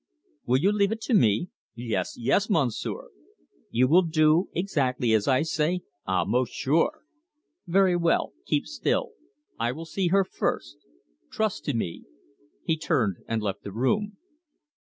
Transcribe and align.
"Will 0.47 0.57
you 0.57 0.71
leave 0.71 0.91
it 0.91 1.01
to 1.01 1.13
me?" 1.13 1.49
"Yes, 1.75 2.15
yes, 2.17 2.49
Monsieur." 2.49 3.09
"You 3.69 3.87
will 3.87 4.01
do 4.01 4.49
exactly 4.55 5.13
as 5.13 5.27
I 5.27 5.43
say?" 5.43 5.81
"Ah, 6.07 6.25
most 6.25 6.51
sure." 6.53 7.01
"Very 7.67 7.95
well. 7.95 8.33
Keep 8.47 8.65
still. 8.65 9.11
I 9.59 9.71
will 9.71 9.85
see 9.85 10.07
her 10.07 10.23
first. 10.23 10.77
Trust 11.29 11.65
to 11.65 11.75
me." 11.75 12.05
He 12.63 12.77
turned 12.77 13.17
and 13.27 13.43
left 13.43 13.61
the 13.61 13.71
room. 13.71 14.17